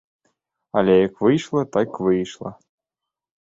[0.79, 2.51] Але як выйшла, так выйшла.